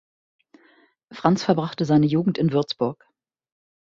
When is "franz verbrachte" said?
1.11-1.85